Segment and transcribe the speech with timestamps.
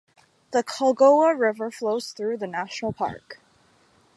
[0.51, 3.39] The Culgoa River flows through the national park.